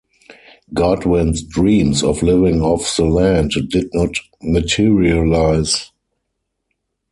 [0.73, 5.91] Godwin's dreams of living off the land did not materialize.